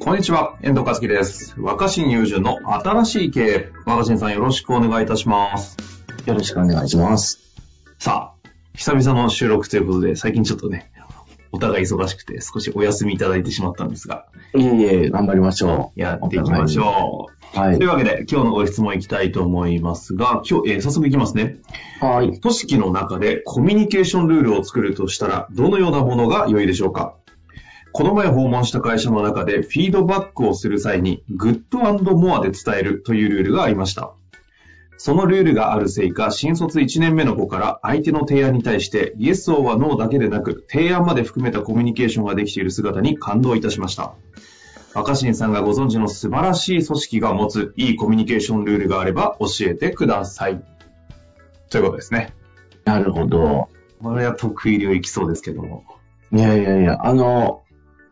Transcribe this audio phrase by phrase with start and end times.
[0.00, 1.54] こんにちは、遠藤和樹です。
[1.58, 3.72] 若新友人の新しい経営。
[3.86, 5.76] 若新さんよろしくお願いいたします。
[6.26, 7.38] よろしくお願いします。
[7.98, 10.90] さあ、久々の収録ということで、最近ちょっとね、
[11.52, 16.00] お互い忙しくて少しお休みいただいてしまったんですが、いえいえ、頑張りましょう。
[16.00, 17.58] やっていきましょう。
[17.58, 17.88] はいという。
[17.88, 21.56] わけで、今日のご質問いきたいと思いますが、今日、えー早速いきますね。
[22.00, 22.38] はい。
[22.40, 27.14] 組織の中でコミュニケーションルールを作るとしたら、どのようなものが良いでしょうか？
[27.96, 34.14] この前訪問した会社の中でフィードバックをする際に、 Good More で伝えるというルールがありました。
[34.96, 44.14] そのルールがあるせいか、新卒1年目の子から相手の提案に対して、イエス or はノーだけでなく、提案まで含めたコミュニケーションができている姿に感動いたしました。
[44.94, 50.60] 若新さんがご存知の素晴らしい組織が持ついいコミュニケーションルールがあれば教えてください。
[51.70, 52.34] ということですね。
[52.84, 53.68] なるほど。
[54.02, 55.84] これは得意量いきそうですけども。
[56.32, 57.63] いやいやいや、あの、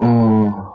[0.03, 0.73] うーん。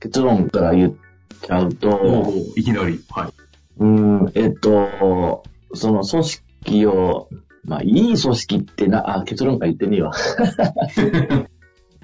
[0.00, 0.94] 結論から言っ
[1.42, 3.00] ちゃうと、いきなり。
[3.10, 3.32] はい。
[3.78, 5.42] うーん、えっと、
[5.74, 7.28] その組織を、
[7.64, 11.48] まあ、いい組織ってな、あ、結論から言ってみよう。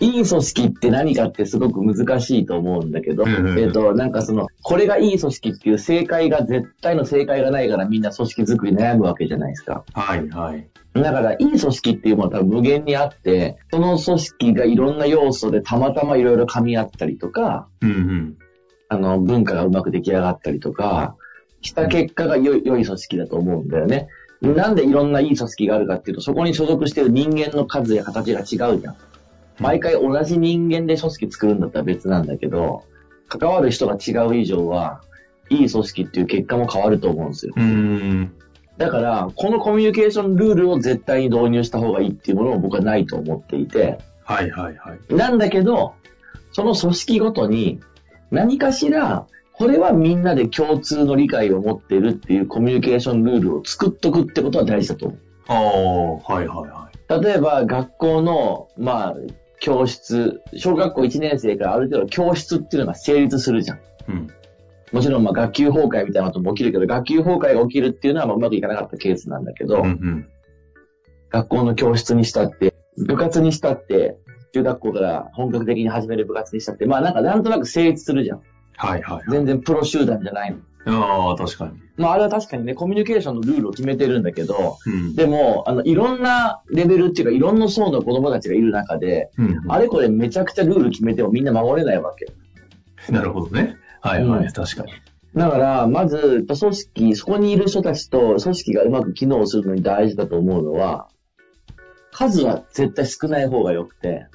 [0.01, 9.85] いい組織って何かってすごく難しいと思うんだけど、うんうんうんえっと、なんかその、これがいい組織っていう正解が、絶対の正解がないからみんな組織作り悩むわけじゃないですか。
[9.93, 10.67] はい、はい。
[10.95, 18.39] だから、いい組織っていうものは多分無限にあって、その組織がいろんな要素でたまたまいろいろ噛み合ったりとか、うんうん。
[18.89, 21.15] あの、文化がうまく出来上がったりとか、
[21.63, 24.09] した結果が良い良い組織だと思うんだよね。
[24.41, 28.97] なんでいろんないい組織があるかっていうと、そこに所属している人間の数や形が違うじゃん。
[29.61, 32.85] 毎回同じ人間で組織作るんだったら別なんだけど、
[33.29, 35.03] 関わる人が違う以上は、
[35.51, 37.53] いい組織っていう結果も変わると思うんですよ。
[37.57, 38.33] うーん。
[38.79, 45.15] だから、このコミュニケーションルールを絶対に導入した方がいいっていうものも僕はないと思っていて、はい、はい、はい。
[45.15, 45.95] なんだけど、
[46.53, 47.81] その組織ごとに
[48.31, 55.17] 何かしら、これはみんなで共通の理解を持っているっていうコミュニケーションルールを作っとくってことは大事だと思
[55.49, 57.15] ああ、はい、はい、はい。
[57.15, 57.23] う。
[57.23, 59.17] 例えば、学校の、まあ、
[59.61, 63.81] 教室、小学校1年生からある程度教室っていうのが成立するじゃん。
[64.09, 64.29] うん。
[64.93, 70.29] もちろん、まあ、学級崩壊みたいなことも起きるけど、学級崩壊が起きるっていうのは、まあ、うまくいかなかったケースなんだけど、うん、うん。
[71.31, 74.19] 学校の教室にしたって、部活にしたって、
[74.53, 78.43] 中学校から本格的に始める部活にしたって、まあなんかなんとなく成立するじゃん。
[78.77, 79.25] はい、はい、はい。
[79.29, 80.59] 全然プロ集団じゃないの。
[80.87, 81.73] ああ、確かに。
[81.97, 85.15] まああれは確かにね、コミュニケーションのルールを決めてるんだけど、うん。
[85.15, 93.13] でも、あの、いろんなレベルっていうか、いろんな層の子供たちがいる中で、うん、あれこれめちゃくちゃルール決めてもみんな守れないわけ。
[93.13, 93.77] なるほどね。
[94.01, 94.93] はい、はい、うん確かに。
[95.35, 101.09] だから、まず、組織、そこにいる人たちと組織がうまく機能するのに大事だと思うのは、
[102.11, 104.27] 数は絶対少ない方が良くて、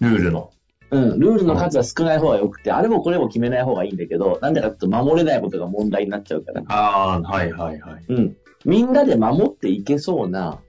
[0.00, 0.51] ルールの。
[0.92, 6.62] うん、ルールの数は少ない方が良くて、あれもこれも決めない方がいいんだけど、なんでかっていうと守れないことが問題になっちゃうから。
[6.68, 8.04] ああ、はい、はい、はい。
[8.08, 8.36] うん。
[8.66, 10.60] みんなで守っていけそうな、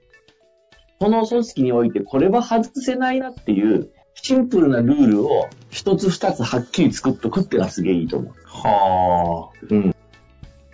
[0.98, 8.34] この組織においてこれは外せないなっていう、シンプルなルールを一つ二つはっきり作っとくってのはすげえいいと思う。
[8.46, 9.94] はうん。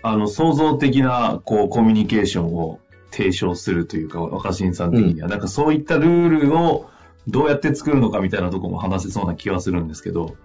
[0.03, 0.11] あ。
[0.13, 2.79] あの、創造的な、こう、コミュニケーションを
[3.11, 6.90] 提唱するというか、若新さん的には、なんかそういったルールを
[7.29, 10.37] どうやって作るのかみたいなところも話せそうな気はするんですけど。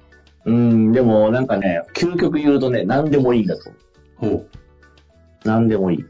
[0.46, 3.72] うん、でもなんかね、究極言うとね、何でもいいんだと。
[4.18, 4.50] ほう。
[5.44, 6.06] 何でもいい。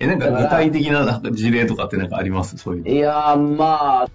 [0.00, 2.58] え、なんか具体的ななんか事例とかってなんかあります？
[2.58, 2.90] そういうの。
[2.90, 4.08] いやー、まあ、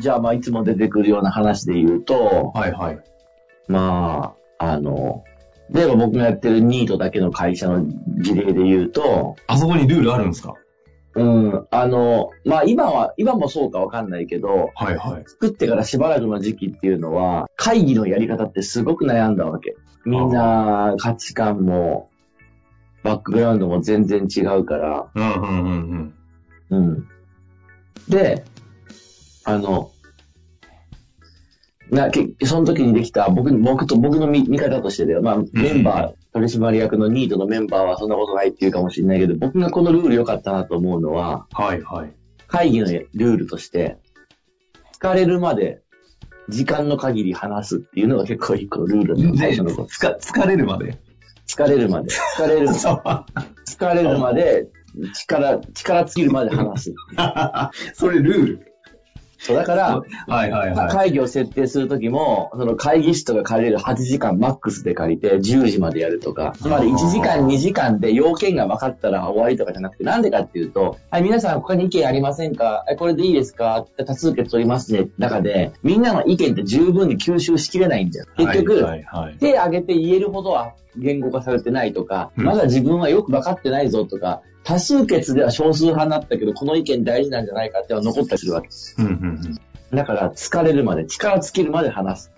[0.00, 2.98] じゃあまあいつも出てくるような話で言うと、はいはい。
[3.68, 5.24] まあ、あの、
[5.70, 7.86] 例えば僕がやってるニートだけの会社の
[8.18, 10.54] 事例で言うと、あそこにルールあるんですか？
[11.16, 15.24] うん、あの、まあ今は、今もそうかわかんないけど、はいはい。
[15.26, 19.76] 作ってからしばらくの時期っていうのは、会議のやり方ってすごく悩んだわけ。
[20.04, 22.10] みんな価値観も、
[23.04, 26.14] バックグラウンドも全然違うから、うんうんうん
[26.70, 26.78] うん。
[26.78, 27.08] うん。
[28.08, 28.44] で、
[29.44, 29.92] あの、
[31.90, 35.22] な、けその時にできた、僕、僕と、僕の見見方としてだよ。
[35.22, 42.12] まあ、メンバー、取締役のニートのメンバーはそんなことないっていうかもしれないけど、僕がこのルール良かったなと思うのは、はいはい。
[42.48, 43.98] 会議のルールとして、
[45.00, 45.82] 疲れるまで
[46.48, 49.88] 時間の限り話すっていうのが結構一個ルールの最初のこと。
[49.88, 50.98] つか疲れるまで？
[51.46, 52.08] 疲れるまで。
[52.36, 52.66] 疲れる。
[52.68, 54.68] 疲れるまで、
[55.14, 56.94] 力、力尽きるまで話す。
[57.94, 58.73] それルール。
[59.38, 60.88] そう、だから、はいはいはい。
[60.88, 72.84] 会議を設定するときも、その会議室とか借りれる8時間マックスで借りて10時までやるとか、つまり1時間2時間で要件が分かったら終わりとかじゃなくて、なんでかっていうと、はい、皆さん他に意見ありませんか？
[72.86, 73.86] はいこれでいいですか？
[74.06, 75.08] 多数決取りますね。
[75.18, 78.26] 中で、みんなの意見って十分に吸収しきれないんだよ。
[78.36, 88.94] 結局、はいはいはい手挙げて言えるほどは言語化されてないとか、うんまだ自分はよく分かってないぞとか、多数決では少数派になったけど、この意見大事なんじゃないかっていうのが残ったりするわけです。
[88.98, 89.60] うんうんうん
[89.92, 92.32] だから疲れるまで、力尽きるまで話す。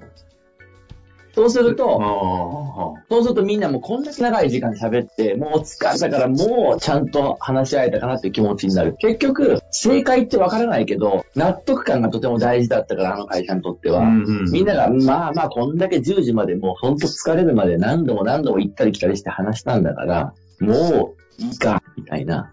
[1.36, 8.96] そうすると、あそうするとみんなもうこんだけ長い時間喋って、もう疲れたからもうちゃんと話し合えたかなっていう気持ちになる。
[8.98, 14.00] 結局、正解ってわからないけど、納得感がとても大事だったから、あの会社にとっては。
[14.00, 14.06] あ。
[14.06, 22.50] うんうんみんなが、まあまあ、こんだけ10時までもうほんと疲れるまで何度も何度も行ったり来たりして話したんだから、もういいか、みたいな。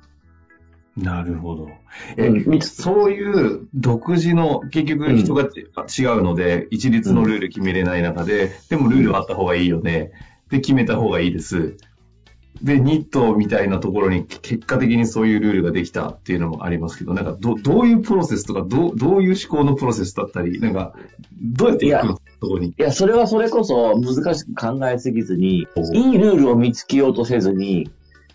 [0.95, 1.69] なるほど。
[2.18, 10.12] え、うんみそういう独自の、結局人が違うので、一律のルール決めれない中で、でもルールはあった方がいいよね。
[10.50, 11.78] で、決めた方がいいです。
[12.62, 20.94] で、ニットみたいなところに結果的にそういうルールができたっていうのもありますけど、なんかど、どういうプロセスとか、どう、どういう思考のプロセスだったり、なんか、
[21.42, 22.19] どうやっていくの？
[22.39, 22.68] そこに。
[22.68, 27.89] いや、それはそれこそ難しく考えすぎずにお、いいルールを見つけようとせずに、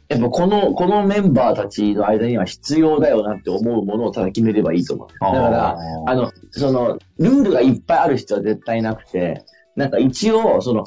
[0.09, 5.09] やっぱこの、このメンバーたちの間には必要だよなって思うものをただ決めればいいと思う。
[5.21, 9.45] だから、あの、その、ルールがいっぱいある人は絶対なくて、
[9.77, 10.87] なんか一応、その、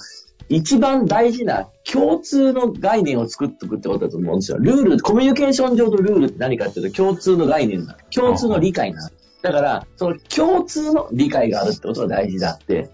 [0.49, 4.57] 一番大事な共通の概念を作っておくってことだと思うんですよ。
[4.59, 7.99] ルール、コミュニケーション上のルールって何かっていうと共通の概念なの。
[8.09, 9.09] 共通の理解なの。
[9.43, 12.89] だから、その共通の理解があるってことが大事だって。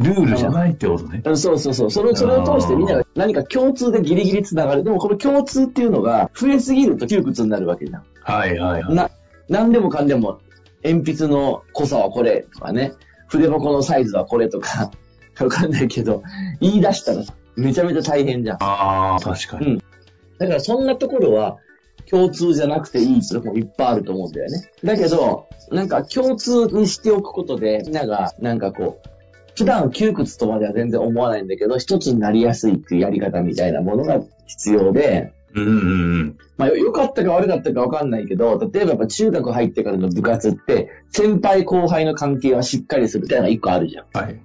[0.00, 1.22] ルールじゃないってことね。
[1.24, 1.90] うんそうそうそう。
[1.90, 4.84] それそれを通してみんなが何か共通でギリギリつながる。
[4.84, 8.04] でもこの共通っていうのが増えすぎると窮屈になるわけじゃん。
[8.22, 8.94] はいはいはい。
[8.94, 9.10] な、
[9.48, 10.40] なんでもかんでも、
[10.82, 12.92] 鉛筆の濃さはこれとかね、
[13.28, 14.90] 筆箱のサイズはこれとか、
[15.40, 16.22] わかんないけど、
[16.60, 17.22] 言い出したら
[17.56, 18.56] めちゃめちゃ大変じゃん。
[18.60, 19.66] ああ、確かに。
[19.66, 19.82] うん
[20.40, 21.58] だからそんなところは
[22.08, 24.70] 共通じゃなくていいってとこもいっぱいあると思うんだよね。
[24.82, 29.08] だけど、なんか共通にしておくことで、みんながなんかこう、
[29.60, 36.38] 普段窮屈とまでは全然思わないんだけど、一つになりやすいっていうやり方みたいなものが必要で、うんうんうん。
[36.56, 44.06] まあ、よ良かったか悪かったか分かんないけど、例えばやっぱ中学入ってからの部活って、先輩後輩の関係はしっかりするみたいなのが一個あるじゃん。
[44.12, 44.40] はい。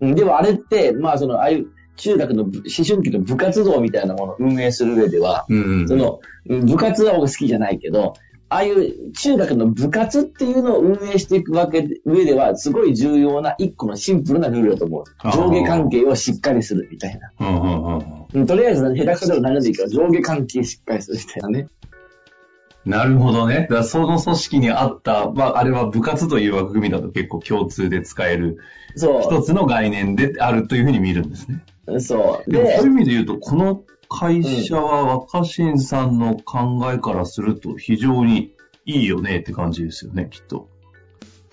[0.00, 1.66] うんでもあれって、まあその、ああいう
[1.96, 5.88] 中学の部思春期の部活動みたいなものを運営する上では、うんうん。
[5.88, 8.14] その、うん部活は僕好きじゃないけど、
[8.48, 15.04] ああいう中学の部活っていうのを運営していくわけで、上では、すごい重要な一個のシンプルなルールだと思う。
[15.24, 17.32] 上下関係をしっかりするみたいな。
[18.32, 21.68] うんとりあえず、下手くそでも何でもいいから、上下関係しっかりするみたいなね。
[22.84, 23.62] なるほどね。
[23.62, 28.58] だからその組織にあった、まあ、あれは部活という枠組みだと結構共通で使える
[28.94, 31.64] そ一つの概念であるというふうに見るんですね。
[31.88, 32.00] う。
[32.00, 32.50] そう。
[32.50, 38.54] でもでそういう意味で言うと、この会社は若新さんの考えからすると非常に
[38.84, 40.68] いいよねって感じですよね、きっと。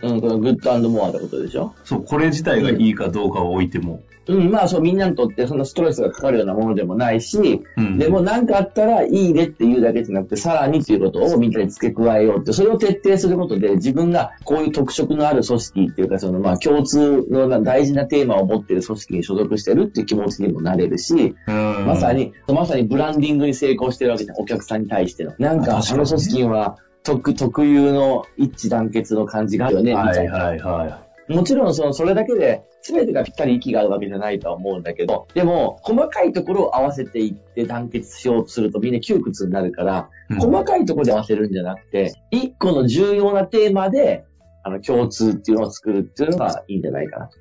[0.04, 1.74] うん、このグッドモアってことでしょ？
[1.84, 4.02] そう、これ自体がいいかどうかを置いても。
[4.28, 25.34] うん、まあそう、みんなにとってそんなストレスがかかるようなものでもないし、うんでも何かあったらいいねっていうだけじゃなくて、さらにっていうことをみんなに付け加えようって、それを徹底することで、自分がこういう特色のある組織っていうか、そのまあ共通の大事なテーマを持っている組織に所属してるっていう気持ちにもなれるし、うんまさに、まさにブランディングに成功してるわけじゃん、お客さんに対しての。
[25.38, 30.34] なんか、あの組織は特、特有の一致団結の感じがあるよね、みたいな。
[30.34, 40.34] はいはいはもちろんその、それだけで、全てがぴったり息が合うわけじゃないとは思うんだけど、でも、細かいところを合わせていって団結しようとするとみんな窮屈になるから、い。
[40.36, 44.26] 細かいところで合わせるんじゃなくて、一個の重要なテーマで、
[44.64, 47.38] あの、共通っていうのを作るっていうのがいいんじゃないかなと。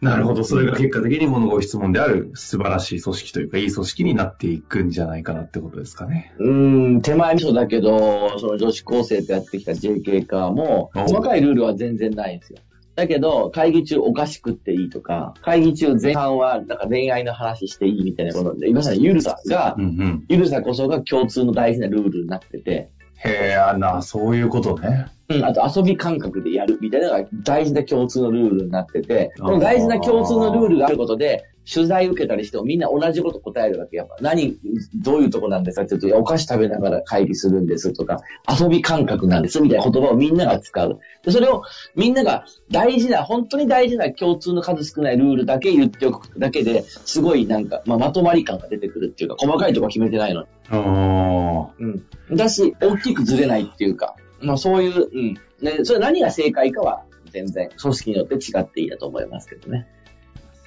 [0.00, 0.44] なるほど。
[0.44, 6.32] それが結果的に物ご質問である素晴らしい組織というか、いい組織になっていくんじゃないかなってことですかね。
[6.38, 12.60] うーん、手前味噌だけど、その女子高生とやってきた JK カーも、お細かいルールは全然ないんですよ。
[12.98, 20.24] だけど、会議中お菓子食っていいとか、会議中前半はなんか恋愛の話していいみたいなことで、まさにゆるさがう、んうん。
[20.28, 22.90] ゆるさこそが共通の大事なルールになってて、
[23.24, 25.06] へえ、あな、そういうことね。
[25.28, 33.96] うん、あと遊び感覚でやるみたいなのが大事な共通のルールになってて、この大事な共通のルールがあることで、取材受けたりしてもみんな同じこと答えるわけ。
[33.96, 34.56] やっぱ何、
[34.94, 35.82] どういうとこなんですか？
[35.82, 40.98] って言うと、お菓子食べながら会議するんですとか、遊び感覚なんですみたいな言葉をみんなが使う。
[41.24, 41.62] でそれを
[41.94, 50.46] みんなが大事な、本当に大事な共通の数少ないルールだけ言っておくだけで、すごいなんか、まあ、まとまり感が出てくるっていうか、細かいところ決めてないのに。
[50.70, 52.36] あうん。
[52.36, 55.34] だし、大きくずれないっていうか、まあそういう、うん。
[55.60, 59.86] ね、それ何が正解かは全然組織によって違っていいだと思いますけどね。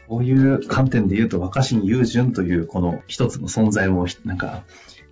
[0.09, 4.63] そういう観点で言うと、若新雄純というこの一つの存在も、なんか、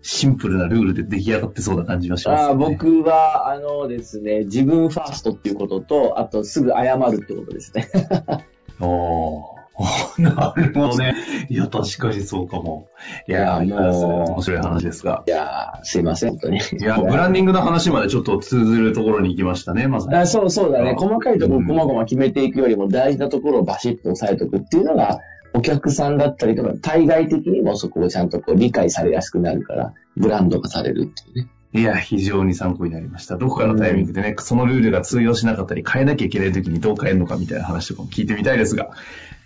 [0.01, 2.51] シンプルなルールで出来上がってそうな感じがします、ね。
[2.51, 7.89] あ僕は、あのですね、自分ファーストっていうことと、あとすぐ謝るってことですね。
[8.79, 9.58] おー。
[10.19, 11.15] なるほどね。
[11.49, 12.89] いや、確かにそうかも。
[13.27, 15.23] いや、もう面白い話ですが。
[15.27, 16.57] いやー、すいません、本当に。
[16.57, 20.15] いや、ブランディングの話までちょっと通ずるところに行きましたね、まさに。
[20.15, 20.91] あそうそうだね。
[20.91, 25.19] うん細かいところ、細々決めていくよりも大事なところをバシッと押さえておくっていうのが、
[25.53, 31.49] お客さんだったりとか、対外的にもそこをちゃんとこう理解されやすくなるから、ブランド化されるっていうね。
[31.71, 33.37] いや、非常に参考になりました。
[33.37, 38.89] どこかのタイミングでね、そのルールが通用しなかったり、変えなきゃいけない時にどう変えるのかみたいな話とかも聞いてみたいですが、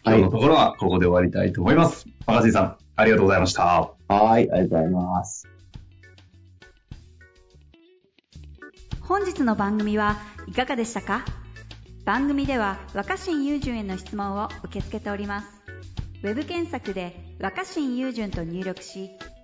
[0.06, 2.08] 今日のところはここで終わりたいと思います。
[2.25, 3.92] 若新さん、ありがとうございました。
[4.08, 5.48] はい、ありがとうございます。
[9.01, 11.25] 本日の番組はいかがでしたか？
[12.06, 15.48] 番組では若新雄純への質問を受け付けております
[16.22, 19.12] ウェブ検索で「若新雄純」と入力し